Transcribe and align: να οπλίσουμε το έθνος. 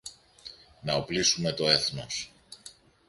να 0.81 0.95
οπλίσουμε 0.95 1.51
το 1.53 1.67
έθνος. 1.69 2.31